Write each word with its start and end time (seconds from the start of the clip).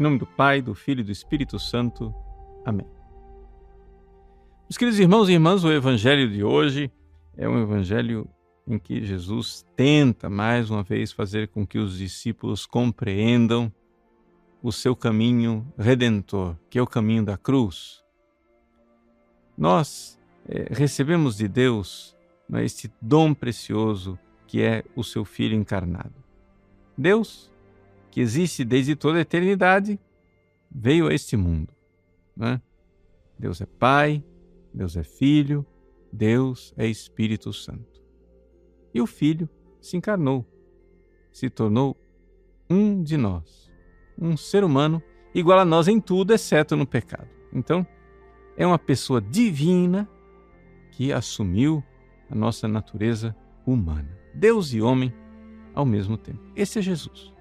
Em 0.00 0.02
nome 0.02 0.18
do 0.18 0.26
Pai, 0.26 0.62
do 0.62 0.74
Filho 0.74 1.00
e 1.00 1.04
do 1.04 1.12
Espírito 1.12 1.58
Santo. 1.58 2.14
Amém. 2.64 2.86
Meus 4.62 4.78
queridos 4.78 4.98
irmãos 4.98 5.28
e 5.28 5.34
irmãs, 5.34 5.62
o 5.62 5.70
evangelho 5.70 6.30
de 6.30 6.42
hoje 6.42 6.90
é 7.36 7.46
um 7.46 7.62
evangelho 7.62 8.26
em 8.66 8.78
que 8.78 9.04
Jesus 9.04 9.62
tenta 9.76 10.30
mais 10.30 10.70
uma 10.70 10.82
vez 10.82 11.12
fazer 11.12 11.48
com 11.48 11.66
que 11.66 11.76
os 11.76 11.98
discípulos 11.98 12.64
compreendam 12.64 13.70
o 14.62 14.72
seu 14.72 14.96
caminho 14.96 15.70
redentor, 15.76 16.56
que 16.70 16.78
é 16.78 16.82
o 16.82 16.86
caminho 16.86 17.22
da 17.22 17.36
cruz. 17.36 18.02
Nós 19.54 20.18
é, 20.48 20.66
recebemos 20.70 21.36
de 21.36 21.46
Deus 21.46 22.16
né, 22.48 22.64
este 22.64 22.90
dom 23.02 23.34
precioso 23.34 24.18
que 24.46 24.62
é 24.62 24.82
o 24.96 25.04
seu 25.04 25.26
Filho 25.26 25.54
encarnado. 25.54 26.14
Deus, 26.96 27.49
que 28.10 28.20
existe 28.20 28.64
desde 28.64 28.96
toda 28.96 29.18
a 29.18 29.22
eternidade, 29.22 29.98
veio 30.70 31.08
a 31.08 31.14
este 31.14 31.36
mundo. 31.36 31.72
Né? 32.36 32.60
Deus 33.38 33.60
é 33.60 33.66
Pai, 33.66 34.22
Deus 34.72 34.96
é 34.96 35.02
Filho, 35.02 35.64
Deus 36.12 36.74
é 36.76 36.86
Espírito 36.86 37.52
Santo. 37.52 38.00
E 38.92 39.00
o 39.00 39.06
Filho 39.06 39.48
se 39.80 39.96
encarnou, 39.96 40.44
se 41.32 41.48
tornou 41.48 41.96
um 42.68 43.02
de 43.02 43.16
nós, 43.16 43.70
um 44.18 44.36
ser 44.36 44.64
humano 44.64 45.02
igual 45.34 45.60
a 45.60 45.64
nós 45.64 45.88
em 45.88 46.00
tudo, 46.00 46.34
exceto 46.34 46.76
no 46.76 46.86
pecado. 46.86 47.28
Então, 47.52 47.86
é 48.56 48.66
uma 48.66 48.78
pessoa 48.78 49.20
divina 49.20 50.08
que 50.92 51.12
assumiu 51.12 51.82
a 52.28 52.34
nossa 52.34 52.68
natureza 52.68 53.34
humana. 53.66 54.18
Deus 54.34 54.72
e 54.72 54.80
homem 54.80 55.12
ao 55.74 55.84
mesmo 55.84 56.16
tempo. 56.16 56.40
Esse 56.54 56.78
é 56.78 56.82
Jesus. 56.82 57.32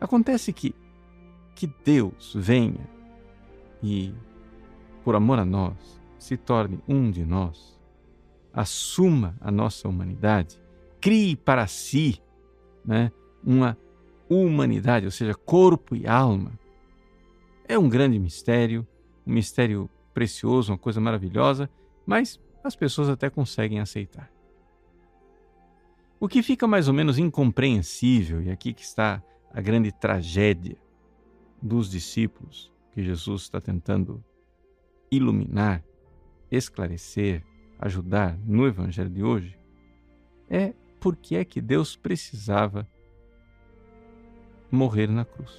Acontece 0.00 0.52
que 0.52 0.74
que 1.56 1.66
Deus 1.66 2.34
venha 2.36 2.86
e, 3.82 4.14
por 5.02 5.16
amor 5.16 5.38
a 5.38 5.44
nós, 5.44 5.74
se 6.18 6.36
torne 6.36 6.78
um 6.86 7.10
de 7.10 7.24
nós, 7.24 7.80
assuma 8.52 9.34
a 9.40 9.50
nossa 9.50 9.88
humanidade, 9.88 10.60
crie 11.00 11.34
para 11.34 11.66
si 11.66 12.20
né, 12.84 13.10
uma 13.42 13.76
humanidade, 14.28 15.06
ou 15.06 15.10
seja, 15.10 15.34
corpo 15.34 15.96
e 15.96 16.06
alma. 16.06 16.52
É 17.66 17.78
um 17.78 17.88
grande 17.88 18.18
mistério, 18.18 18.86
um 19.26 19.32
mistério 19.32 19.88
precioso, 20.12 20.72
uma 20.72 20.78
coisa 20.78 21.00
maravilhosa, 21.00 21.70
mas 22.04 22.38
as 22.62 22.76
pessoas 22.76 23.08
até 23.08 23.30
conseguem 23.30 23.80
aceitar. 23.80 24.30
O 26.20 26.28
que 26.28 26.42
fica 26.42 26.66
mais 26.66 26.86
ou 26.86 26.94
menos 26.94 27.18
incompreensível, 27.18 28.42
e 28.42 28.50
aqui 28.50 28.72
que 28.72 28.82
está 28.82 29.22
a 29.52 29.60
grande 29.60 29.92
tragédia 29.92 30.76
dos 31.60 31.90
discípulos 31.90 32.72
que 32.92 33.02
Jesus 33.02 33.42
está 33.42 33.60
tentando 33.60 34.24
iluminar, 35.10 35.84
esclarecer, 36.50 37.44
ajudar 37.78 38.38
no 38.38 38.66
Evangelho 38.66 39.10
de 39.10 39.22
hoje, 39.22 39.58
é 40.48 40.74
por 41.00 41.16
que 41.16 41.36
é 41.36 41.44
que 41.44 41.60
Deus 41.60 41.96
precisava 41.96 42.88
morrer 44.70 45.08
na 45.08 45.24
cruz. 45.24 45.52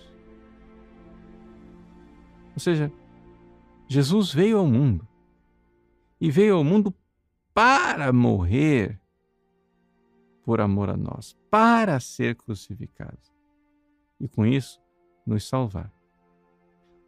Ou 2.54 2.60
seja, 2.60 2.92
Jesus 3.88 4.34
veio 4.34 4.58
ao 4.58 4.68
mundo 4.68 5.08
e 6.20 6.32
veio 6.32 6.56
ao 6.56 6.64
mundo 6.64 6.94
para 7.54 8.12
morrer 8.12 9.00
por 10.44 10.60
amor 10.62 10.90
a 10.90 10.98
nós, 10.98 11.38
para 11.50 12.00
ser 12.00 12.36
crucificado 12.36 13.37
e 14.20 14.28
com 14.28 14.46
isso 14.46 14.82
nos 15.26 15.48
salvar. 15.48 15.92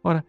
Ora, 0.02 0.24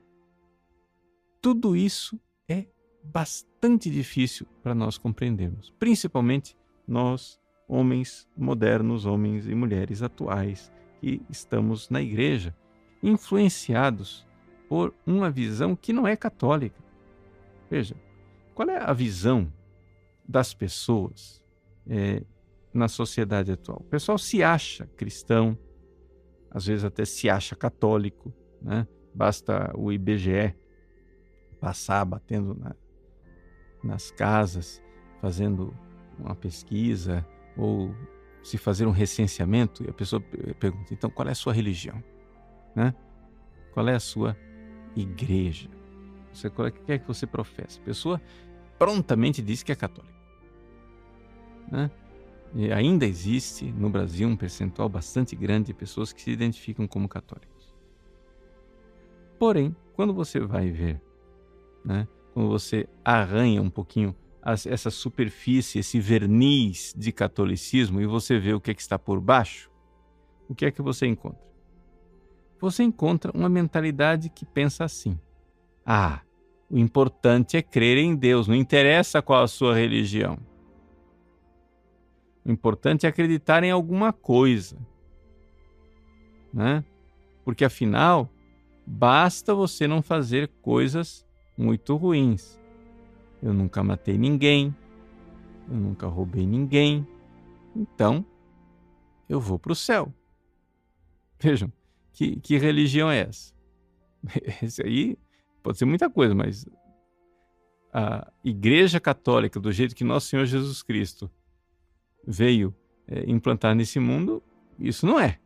tudo 1.42 1.76
isso 1.76 2.20
é 2.48 2.68
bastante 3.04 3.90
difícil 3.90 4.46
para 4.62 4.76
nós 4.76 4.98
compreendermos, 4.98 5.74
principalmente 5.80 6.56
nós, 6.88 7.40
homens 7.68 8.28
modernos, 8.38 9.06
homens 9.06 9.48
e 9.48 9.56
mulheres 9.56 10.02
atuais, 10.02 10.72
que 11.00 11.22
estamos 11.30 11.90
na 11.90 12.02
igreja, 12.02 12.56
influenciados 13.02 14.28
por 14.70 14.94
uma 15.06 15.30
visão 15.30 15.76
que 15.76 15.92
não 15.92 16.08
é 16.08 16.16
católica. 16.16 16.82
Veja, 17.70 17.96
qual 18.54 18.70
é 18.70 18.78
a 18.78 18.94
visão 18.94 19.52
das 20.28 20.54
pessoas 20.54 21.44
é, 21.88 22.24
na 22.74 22.88
sociedade 22.88 23.52
atual? 23.52 23.80
O 23.82 23.90
pessoal 23.90 24.18
se 24.18 24.44
acha 24.44 24.86
cristão, 24.96 25.58
às 26.52 26.66
vezes 26.66 26.84
até 26.84 27.06
se 27.06 27.30
acha 27.30 27.56
católico, 27.56 28.34
né? 28.62 28.86
Basta 29.14 29.72
o 29.76 29.92
IBGE 29.92 30.56
passar 31.60 32.04
batendo 32.06 32.54
na, 32.54 32.76
nas 33.84 34.12
casas, 34.12 34.82
fazendo 35.20 35.74
uma 36.20 36.36
pesquisa 36.36 37.26
ou 37.58 37.94
se 38.44 38.58
fazer 38.58 38.86
um 38.86 38.92
recenseamento 38.92 39.84
e 39.84 39.90
a 39.90 39.94
pessoa 39.94 40.22
pergunta: 40.60 40.94
então 40.94 41.10
qual 41.10 41.28
é 41.28 41.32
a 41.32 41.36
sua 41.36 41.54
religião? 41.54 42.04
Né? 42.76 42.94
Qual 43.74 43.88
é 43.88 43.96
a 43.96 44.00
sua 44.00 44.36
igreja? 44.96 45.70
Você, 46.34 46.50
qual 46.50 46.68
é, 46.68 46.72
que 46.72 46.92
é 46.92 46.98
que 46.98 47.08
você 47.08 47.28
professa? 47.28 47.80
A 47.80 47.84
pessoa 47.84 48.22
prontamente 48.80 49.42
diz 49.42 49.64
que 49.64 49.72
é 49.72 49.76
católica. 49.76 50.16
Né? 51.72 51.92
E 52.54 52.72
ainda 52.72 53.06
existe 53.06 53.72
no 53.72 53.90
Brasil 53.90 54.28
um 54.28 54.36
percentual 54.36 54.90
bastante 54.90 55.36
grande 55.36 55.68
de 55.68 55.74
pessoas 55.74 56.12
que 56.12 56.22
se 56.22 56.32
identificam 56.32 56.88
como 56.88 57.08
católicos. 57.08 57.74
Porém, 59.40 59.76
quando 59.94 60.14
você 60.14 60.40
vai 60.40 60.70
ver, 60.70 61.02
né, 61.84 62.08
quando 62.34 62.50
você 62.50 62.88
arranha 63.04 63.62
um 63.62 63.70
pouquinho 63.70 64.16
essa 64.44 64.90
superfície, 64.90 65.80
esse 65.80 66.00
verniz 66.00 66.94
de 66.98 67.12
catolicismo 67.12 68.02
e 68.02 68.06
você 68.06 68.40
vê 68.40 68.54
o 68.54 68.60
que, 68.60 68.72
é 68.72 68.74
que 68.74 68.82
está 68.82 68.98
por 68.98 69.22
baixo, 69.22 69.72
o 70.50 70.56
que 70.56 70.66
é 70.66 70.72
que 70.72 70.82
você 70.82 71.06
encontra? 71.06 71.52
Você 72.60 72.84
encontra 72.84 73.32
uma 73.36 73.50
mentalidade 73.50 74.30
que 74.30 74.46
pensa 74.46 74.84
assim: 74.84 75.18
ah, 75.86 76.22
o 76.70 76.78
importante 76.78 77.58
é 77.58 77.62
crer 77.62 77.98
em 77.98 78.16
Deus, 78.16 78.48
não 78.48 78.56
interessa 78.56 79.22
qual 79.22 79.44
a 79.44 79.48
sua 79.48 79.76
religião. 79.76 80.38
O 82.46 82.52
importante 82.52 83.06
é 83.06 83.10
acreditar 83.10 83.64
em 83.64 83.72
alguma 83.72 84.12
coisa. 84.12 84.78
Né? 86.54 86.84
Porque 87.46 87.64
afinal, 87.64 88.30
basta 88.86 89.54
você 89.54 89.88
não 89.88 90.02
fazer 90.02 90.48
coisas 90.62 91.26
muito 91.58 91.96
ruins. 91.96 92.60
Eu 93.42 93.54
nunca 93.54 93.84
matei 93.84 94.18
ninguém, 94.18 94.76
eu 95.70 95.76
nunca 95.76 96.08
roubei 96.08 96.46
ninguém, 96.46 97.08
então 97.76 98.26
eu 99.28 99.40
vou 99.40 99.58
para 99.58 99.72
o 99.72 99.76
céu. 99.76 100.14
Vejam, 101.40 101.72
que, 102.12 102.40
que 102.40 102.58
religião 102.58 103.10
é 103.10 103.22
essa? 103.22 103.54
Esse 104.62 104.84
aí 104.84 105.18
pode 105.64 105.78
ser 105.78 105.86
muita 105.86 106.10
coisa, 106.10 106.36
mas 106.36 106.66
a 107.94 108.32
Igreja 108.44 109.00
Católica, 109.00 109.60
do 109.60 109.72
jeito 109.72 109.96
que 109.96 110.04
Nosso 110.04 110.28
Senhor 110.28 110.46
Jesus 110.46 110.84
Cristo 110.84 111.30
veio 112.26 112.74
é, 113.08 113.30
implantar 113.30 113.76
nesse 113.76 114.00
mundo, 114.00 114.42
isso 114.80 115.06
não 115.06 115.20
é. 115.20 115.38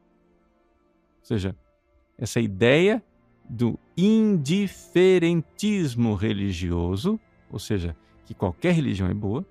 Ou 1.20 1.26
seja, 1.26 1.56
essa 2.18 2.40
ideia 2.40 3.04
do 3.50 3.78
indiferentismo 3.98 6.14
religioso, 6.16 7.20
ou 7.52 7.60
seja, 7.60 7.94
que 8.26 8.34
qualquer 8.34 8.74
religião 8.74 9.10
é 9.10 9.14
boa, 9.14 9.46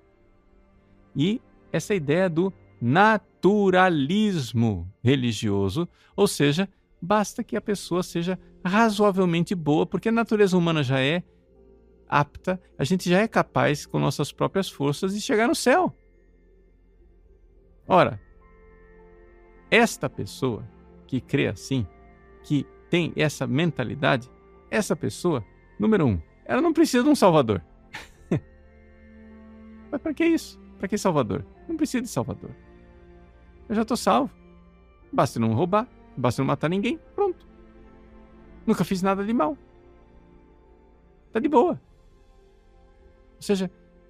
e 1.15 1.39
essa 1.71 1.95
ideia 1.95 2.29
do 2.29 2.51
naturalismo 2.81 4.91
religioso, 5.01 5.87
ou 6.15 6.27
seja, 6.27 6.67
basta 7.01 7.43
que 7.43 7.55
a 7.55 7.61
pessoa 7.61 8.03
seja 8.03 8.37
razoavelmente 8.63 9.55
boa, 9.55 9.85
porque 9.85 10.09
a 10.09 10.11
natureza 10.11 10.57
humana 10.57 10.83
já 10.83 10.99
é 10.99 11.23
apta, 12.07 12.61
a 12.77 12.83
gente 12.83 13.09
já 13.09 13.19
é 13.19 13.27
capaz, 13.27 13.85
com 13.85 13.99
nossas 13.99 14.31
próprias 14.31 14.69
forças, 14.69 15.13
de 15.13 15.21
chegar 15.21 15.47
no 15.47 15.55
céu. 15.55 15.95
Ora, 17.87 18.19
esta 19.69 20.09
pessoa 20.09 20.67
que 21.05 21.21
crê 21.21 21.47
assim, 21.47 21.85
que 22.43 22.65
tem 22.89 23.13
essa 23.15 23.45
mentalidade, 23.45 24.29
essa 24.71 24.95
pessoa, 24.95 25.43
número 25.79 26.05
um, 26.05 26.21
ela 26.45 26.61
não 26.61 26.73
precisa 26.73 27.03
de 27.03 27.09
um 27.09 27.15
salvador. 27.15 27.61
Mas 29.91 30.01
para 30.01 30.13
que 30.13 30.25
isso? 30.25 30.59
Para 30.77 30.87
que 30.87 30.97
salvador? 30.97 31.45
Não 31.67 31.77
precisa 31.77 32.01
de 32.01 32.09
salvador. 32.09 32.51
Eu 33.67 33.75
já 33.75 33.81
estou 33.81 33.97
salvo. 33.97 34.31
Basta 35.11 35.39
não 35.39 35.53
roubar, 35.53 35.87
basta 36.17 36.41
não 36.41 36.47
matar 36.47 36.69
ninguém, 36.69 36.99
pronto. 37.13 37.47
Nunca 38.65 38.83
fiz 38.83 39.01
nada 39.01 39.23
de 39.23 39.33
mal. 39.33 39.57
Tá 41.31 41.39
de 41.39 41.47
boa. 41.47 41.79
Ou 43.35 43.41
seja, 43.41 43.69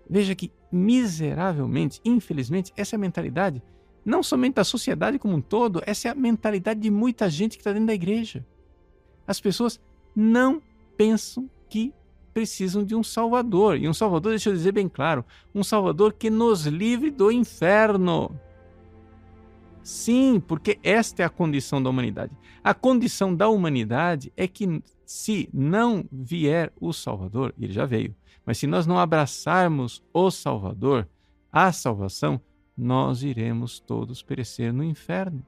veja 0.10 0.36
que 0.36 0.52
miseravelmente, 0.72 2.02
infelizmente, 2.04 2.74
essa 2.76 2.96
é 2.96 2.98
a 2.98 3.00
mentalidade, 3.00 3.62
não 4.04 4.22
somente 4.22 4.56
da 4.56 4.64
sociedade 4.64 5.18
como 5.18 5.36
um 5.36 5.42
todo, 5.42 5.82
essa 5.86 6.08
é 6.08 6.12
a 6.12 6.16
mentalidade 6.16 6.80
de 6.80 6.92
muita 6.92 7.30
gente 7.30 7.58
que 7.58 7.62
está 7.62 7.72
dentro 7.72 7.88
da 7.88 7.94
igreja. 7.94 8.46
as 9.28 9.42
pessoas 9.42 9.80
não 10.16 10.62
pensam 10.96 11.50
que 11.68 11.94
precisam 12.34 12.84
de 12.84 12.94
um 12.94 13.02
Salvador. 13.02 13.78
E 13.78 13.88
um 13.88 13.94
Salvador, 13.94 14.34
deixa 14.34 14.50
eu 14.50 14.54
dizer 14.54 14.74
bem 14.74 14.90
claro, 14.90 15.26
um 15.54 15.64
Salvador 15.64 16.14
que 16.14 16.30
nos 16.30 16.66
livre 16.66 17.10
do 17.10 17.32
inferno. 17.32 18.38
Sim, 19.82 20.42
porque 20.46 20.78
esta 20.84 21.24
é 21.24 21.26
a 21.26 21.30
condição 21.30 21.82
da 21.82 21.90
humanidade. 21.90 22.34
A 22.64 22.74
condição 22.74 23.34
da 23.34 23.48
humanidade 23.48 24.34
é 24.36 24.48
que 24.48 24.82
se 25.06 25.48
não 25.54 26.06
vier 26.12 26.74
o 26.80 26.92
Salvador, 26.92 27.54
ele 27.60 27.72
já 27.72 27.86
veio, 27.86 28.14
mas 28.46 28.58
se 28.58 28.68
nós 28.68 28.86
não 28.86 29.00
abraçarmos 29.00 30.04
o 30.14 30.30
Salvador, 30.30 31.08
a 31.52 31.72
salvação, 31.72 32.40
nós 32.78 33.24
iremos 33.24 33.80
todos 33.80 34.22
perecer 34.22 34.74
no 34.74 34.84
inferno. 34.84 35.46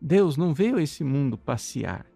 Deus 0.00 0.36
não 0.36 0.54
veio 0.54 0.76
a 0.76 0.82
esse 0.82 1.04
mundo 1.04 1.36
passear 1.36 2.06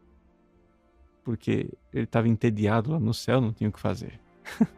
porque 1.25 1.70
ele 1.93 2.05
estava 2.05 2.29
entediado 2.29 2.90
lá 2.93 3.00
no 3.00 3.14
céu, 3.14 3.40
não 3.40 3.52
tinha 3.52 3.70
o 3.70 3.73
que 3.73 3.81
fazer. 3.81 4.20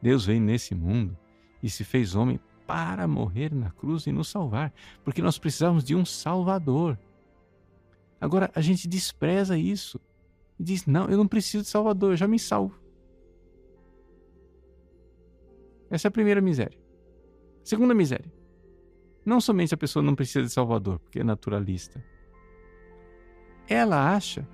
Deus 0.00 0.26
veio 0.26 0.40
nesse 0.40 0.74
mundo 0.74 1.16
e 1.62 1.68
se 1.68 1.84
fez 1.84 2.14
homem 2.14 2.40
para 2.66 3.06
morrer 3.06 3.54
na 3.54 3.70
cruz 3.70 4.06
e 4.06 4.12
nos 4.12 4.28
salvar, 4.28 4.72
porque 5.04 5.22
nós 5.22 5.38
precisamos 5.38 5.84
de 5.84 5.94
um 5.94 6.04
Salvador. 6.04 6.98
Agora, 8.20 8.50
a 8.54 8.60
gente 8.60 8.88
despreza 8.88 9.56
isso 9.56 10.00
e 10.58 10.62
diz: 10.62 10.86
não, 10.86 11.08
eu 11.08 11.16
não 11.16 11.26
preciso 11.26 11.64
de 11.64 11.70
Salvador, 11.70 12.12
eu 12.12 12.16
já 12.16 12.26
me 12.26 12.38
salvo. 12.38 12.78
Essa 15.90 16.08
é 16.08 16.10
a 16.10 16.12
primeira 16.12 16.40
miséria. 16.40 16.78
Segunda 17.62 17.94
miséria. 17.94 18.32
Não 19.24 19.40
somente 19.40 19.74
a 19.74 19.76
pessoa 19.76 20.02
não 20.02 20.14
precisa 20.14 20.42
de 20.42 20.50
Salvador, 20.50 20.98
porque 21.00 21.20
é 21.20 21.24
naturalista. 21.24 22.02
Ela 23.68 24.14
acha 24.14 24.46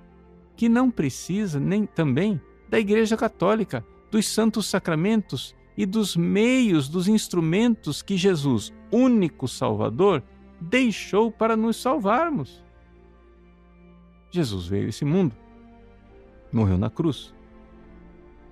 que 0.55 0.67
não 0.67 0.89
precisa 0.89 1.59
nem 1.59 1.85
também 1.85 2.41
da 2.69 2.79
Igreja 2.79 3.15
Católica, 3.15 3.85
dos 4.09 4.27
santos 4.27 4.67
sacramentos 4.67 5.55
e 5.77 5.85
dos 5.85 6.15
meios, 6.15 6.87
dos 6.87 7.07
instrumentos 7.07 8.01
que 8.01 8.17
Jesus, 8.17 8.73
único 8.91 9.47
Salvador, 9.47 10.23
deixou 10.59 11.31
para 11.31 11.55
nos 11.55 11.77
salvarmos. 11.77 12.63
Jesus 14.31 14.67
veio 14.67 14.85
a 14.85 14.89
esse 14.89 15.05
mundo, 15.05 15.35
morreu 16.55 16.77
na 16.77 16.89
cruz 16.89 17.33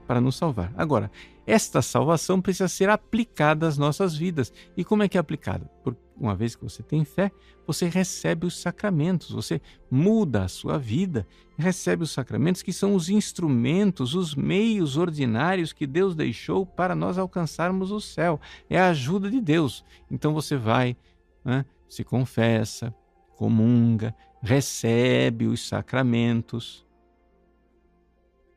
para 0.08 0.20
nos 0.20 0.36
salvar. 0.36 0.74
Agora, 0.76 1.10
esta 1.48 1.82
salvação 1.82 2.42
precisa 2.42 2.68
ser 2.68 2.90
aplicada 2.90 3.68
às 3.68 3.78
nossas 3.78 4.16
vidas. 4.16 4.52
E 4.76 4.84
como 4.84 5.04
é 5.04 5.08
que 5.08 5.18
é 5.18 5.20
aplicada? 5.22 5.66
Por 5.84 5.96
uma 6.18 6.36
vez 6.36 6.56
que 6.56 6.64
você 6.64 6.84
tem 6.84 7.06
fé, 7.06 7.32
você 7.66 7.88
recebe 7.88 8.46
os 8.46 8.60
sacramentos, 8.60 9.32
você 9.32 9.62
muda 9.90 10.44
a 10.44 10.48
sua 10.48 10.78
vida, 10.78 11.26
recebe 11.58 12.04
os 12.04 12.12
sacramentos 12.12 12.62
que 12.62 12.74
são 12.74 12.94
os 12.94 13.10
instrumentos, 13.10 14.14
os 14.14 14.36
meios 14.36 14.98
ordinários 14.98 15.74
que 15.74 15.88
Deus 15.88 16.14
deixou 16.14 16.66
para 16.66 16.94
nós 16.94 17.18
alcançarmos 17.18 17.90
o 17.92 18.02
céu. 18.02 18.40
É 18.70 18.78
a 18.78 18.90
ajuda 18.90 19.32
de 19.32 19.40
Deus. 19.40 19.84
Então 20.12 20.34
você 20.34 20.58
vai, 20.58 20.96
né, 21.44 21.66
se 21.88 22.04
confessa, 22.04 22.94
comunga, 23.36 24.14
recebe 24.42 25.48
os 25.48 25.68
sacramentos, 25.68 26.86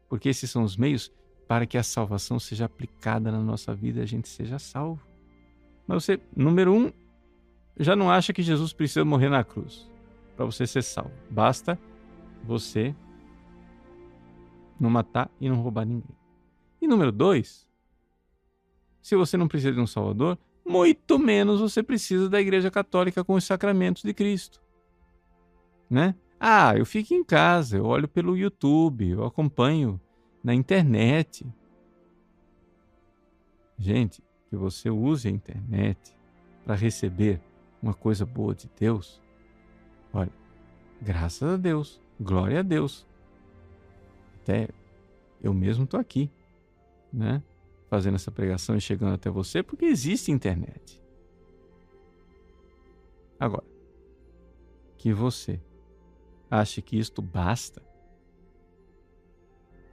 porque 0.09 0.29
esses 0.29 0.51
são 0.51 0.63
os 0.63 0.77
meios 0.77 1.13
para 1.47 1.67
que 1.67 1.77
a 1.77 1.83
salvação 1.83 2.39
seja 2.39 2.65
aplicada 2.65 3.31
na 3.31 3.41
nossa 3.41 3.75
vida 3.75 4.01
e 4.01 4.03
a 4.03 4.07
gente 4.07 4.29
seja 4.29 4.59
salvo. 4.59 5.07
Mas 5.87 6.05
você, 6.05 6.21
número 6.35 6.75
um, 6.75 6.93
já 7.79 7.95
não 7.95 8.11
acha 8.11 8.33
que 8.33 8.43
Jesus 8.43 8.73
precisa 8.73 9.05
morrer 9.05 9.29
na 9.29 9.45
cruz 9.45 9.91
para 10.37 10.45
você 10.45 10.67
ser 10.67 10.83
salvo. 10.83 11.13
Basta 11.31 11.79
você 12.43 12.95
não 14.79 14.91
matar 14.91 15.31
e 15.41 15.49
não 15.49 15.61
roubar 15.61 15.85
ninguém. 15.85 16.17
E 16.81 16.87
número 16.87 17.13
dois, 17.13 17.69
se 19.01 19.17
você 19.17 19.37
não 19.37 19.49
precisa 19.49 19.73
de 19.73 19.81
um 19.81 19.87
Salvador, 19.87 20.39
muito 20.65 21.19
menos 21.19 21.61
você 21.61 21.83
precisa 21.83 22.29
da 22.29 22.41
Igreja 22.41 22.71
Católica 22.71 23.23
com 23.23 23.35
os 23.35 23.45
sacramentos 23.45 24.03
de 24.03 24.15
Cristo. 24.15 24.63
Né? 25.89 26.15
Ah, 26.39 26.77
eu 26.77 26.85
fico 26.85 27.15
em 27.15 27.25
casa, 27.25 27.77
eu 27.77 27.85
olho 27.85 28.09
pelo 28.09 28.37
YouTube, 28.37 29.09
eu 29.09 29.25
acompanho 29.25 30.01
na 30.43 30.55
internet. 30.55 31.47
Gente, 33.79 34.23
que 34.51 34.57
você 34.57 34.91
use 34.91 35.27
a 35.27 35.31
internet 35.31 35.99
para 36.65 36.75
receber 36.75 37.41
uma 37.83 37.95
coisa 37.95 38.25
boa 38.25 38.55
de 38.55 38.71
Deus, 38.79 39.21
olha, 40.13 40.33
graças 41.01 41.43
a 41.43 41.57
Deus, 41.57 42.01
glória 42.21 42.61
a 42.61 42.63
Deus. 42.63 43.07
Até 44.43 44.69
eu 45.43 45.53
mesmo 45.53 45.85
estou 45.85 45.99
aqui, 45.99 46.31
né? 47.13 47.43
Fazendo 47.89 48.15
essa 48.15 48.31
pregação 48.31 48.77
e 48.77 48.81
chegando 48.81 49.15
até 49.15 49.31
você 49.31 49.63
porque 49.63 49.85
existe 49.85 50.31
internet. 50.31 51.03
Agora, 53.39 53.65
que 54.97 55.13
você 55.13 55.61
ache 56.61 56.83
que 56.83 56.99
isto 56.99 57.21
basta, 57.23 57.83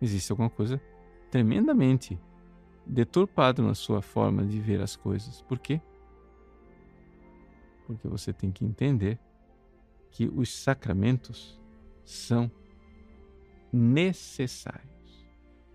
existe 0.01 0.31
alguma 0.31 0.49
coisa 0.49 0.81
tremendamente 1.29 2.19
deturpada 2.85 3.61
na 3.61 3.73
sua 3.73 4.01
forma 4.01 4.45
de 4.45 4.59
ver 4.59 4.81
as 4.81 4.95
coisas. 4.95 5.41
Por 5.43 5.59
quê? 5.59 5.81
porque 7.95 8.07
você 8.07 8.31
tem 8.31 8.51
que 8.51 8.65
entender 8.65 9.19
que 10.11 10.27
os 10.27 10.51
sacramentos 10.51 11.59
são 12.03 12.51
necessários. 13.71 14.89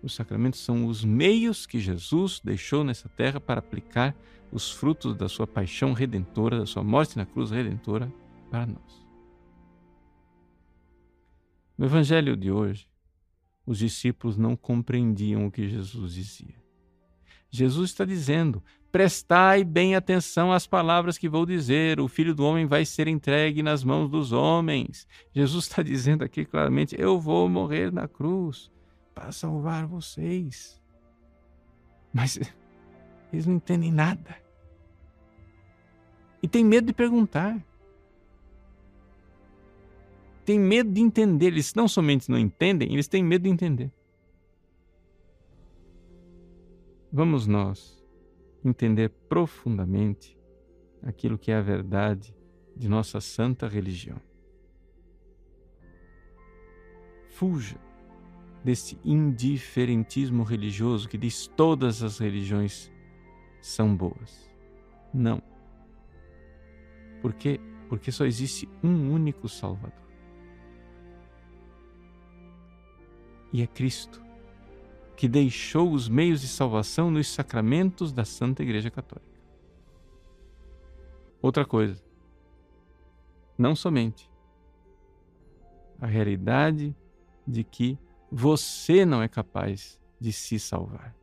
Os 0.01 0.13
sacramentos 0.13 0.59
são 0.59 0.85
os 0.85 1.03
meios 1.03 1.65
que 1.65 1.79
Jesus 1.79 2.39
deixou 2.43 2.83
nessa 2.83 3.09
terra 3.09 3.39
para 3.39 3.59
aplicar 3.59 4.15
os 4.51 4.71
frutos 4.71 5.15
da 5.15 5.27
sua 5.27 5.47
paixão 5.47 5.93
redentora, 5.93 6.59
da 6.59 6.65
sua 6.65 6.83
morte 6.83 7.17
na 7.17 7.25
cruz 7.25 7.51
redentora 7.51 8.11
para 8.49 8.65
nós. 8.65 9.06
No 11.77 11.85
evangelho 11.85 12.35
de 12.35 12.51
hoje, 12.51 12.89
os 13.65 13.77
discípulos 13.77 14.37
não 14.37 14.55
compreendiam 14.55 15.45
o 15.45 15.51
que 15.51 15.67
Jesus 15.67 16.13
dizia. 16.13 16.55
Jesus 17.49 17.91
está 17.91 18.03
dizendo: 18.03 18.63
Prestai 18.91 19.63
bem 19.63 19.95
atenção 19.95 20.51
às 20.51 20.65
palavras 20.65 21.17
que 21.17 21.29
vou 21.29 21.45
dizer. 21.45 21.99
O 21.99 22.07
filho 22.07 22.33
do 22.33 22.43
homem 22.43 22.65
vai 22.65 22.85
ser 22.85 23.07
entregue 23.07 23.61
nas 23.61 23.83
mãos 23.83 24.09
dos 24.09 24.31
homens. 24.31 25.07
Jesus 25.33 25.65
está 25.65 25.83
dizendo 25.83 26.23
aqui 26.23 26.45
claramente: 26.45 26.95
Eu 26.97 27.19
vou 27.19 27.47
morrer 27.47 27.91
na 27.91 28.07
cruz 28.07 28.71
para 29.13 29.31
salvar 29.31 29.85
vocês. 29.85 30.81
Mas 32.13 32.39
eles 33.31 33.45
não 33.45 33.55
entendem 33.55 33.91
nada. 33.91 34.35
E 36.41 36.47
tem 36.47 36.63
medo 36.63 36.87
de 36.87 36.93
perguntar. 36.93 37.61
Tem 40.47 40.57
medo 40.57 40.89
de 40.89 41.01
entender. 41.01 41.47
Eles 41.47 41.73
não 41.73 41.89
somente 41.89 42.31
não 42.31 42.39
entendem, 42.39 42.93
eles 42.93 43.09
têm 43.09 43.21
medo 43.21 43.43
de 43.43 43.49
entender. 43.49 43.91
Vamos 47.11 47.45
nós 47.45 48.01
entender 48.63 49.09
profundamente 49.27 50.37
aquilo 51.03 51.37
que 51.37 51.51
é 51.51 51.57
a 51.57 51.61
verdade 51.61 52.33
de 52.77 52.87
nossa 52.87 53.19
santa 53.19 53.67
religião. 53.67 54.21
Fuja 57.31 57.77
desse 58.63 58.97
indiferentismo 59.03 60.43
religioso 60.43 61.09
que 61.09 61.17
diz 61.17 61.47
todas 61.57 62.01
as 62.01 62.19
religiões 62.19 62.89
são 63.59 63.93
boas. 63.93 64.49
Não. 65.13 65.43
Por 67.21 67.33
quê? 67.33 67.59
Porque 67.89 68.13
só 68.13 68.25
existe 68.25 68.65
um 68.81 69.11
único 69.11 69.49
Salvador. 69.49 70.06
E 73.51 73.61
é 73.61 73.67
Cristo 73.67 74.21
que 75.15 75.27
deixou 75.27 75.91
os 75.91 76.07
meios 76.07 76.41
de 76.41 76.47
salvação 76.47 77.09
nos 77.09 77.27
sacramentos 77.27 78.13
da 78.13 78.23
Santa 78.23 78.61
Igreja 78.61 78.91
Católica. 78.91 79.41
Outra 81.41 81.65
coisa, 81.65 82.03
não 83.57 83.75
somente 83.75 84.29
a 85.99 86.05
realidade 86.05 86.95
de 87.47 87.63
que 87.63 87.97
você 88.31 89.05
não 89.05 89.23
é 89.23 89.27
capaz 89.27 89.99
de 90.19 90.31
se 90.31 90.59
salvar. 90.59 91.15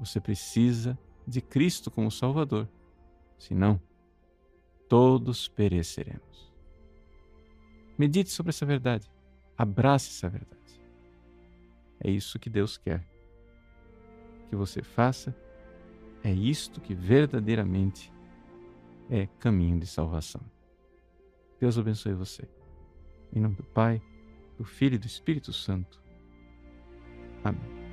Você 0.00 0.20
precisa 0.20 0.98
de 1.26 1.40
Cristo 1.40 1.90
como 1.92 2.10
Salvador, 2.10 2.68
senão 3.38 3.80
todos 4.88 5.46
pereceremos. 5.46 6.52
Medite 7.96 8.30
sobre 8.30 8.50
essa 8.50 8.66
verdade, 8.66 9.08
abrace 9.56 10.08
essa 10.10 10.28
verdade. 10.28 10.56
É 12.00 12.10
isso 12.10 12.38
que 12.38 12.50
Deus 12.50 12.76
quer 12.76 13.04
que 14.48 14.56
você 14.56 14.82
faça. 14.82 15.34
É 16.22 16.32
isto 16.32 16.80
que 16.80 16.94
verdadeiramente 16.94 18.12
é 19.10 19.26
caminho 19.38 19.78
de 19.78 19.86
salvação. 19.86 20.42
Deus 21.60 21.78
abençoe 21.78 22.14
você. 22.14 22.48
Em 23.32 23.40
nome 23.40 23.54
do 23.54 23.64
Pai, 23.64 24.02
do 24.58 24.64
Filho 24.64 24.96
e 24.96 24.98
do 24.98 25.06
Espírito 25.06 25.52
Santo. 25.52 26.02
Amém. 27.44 27.85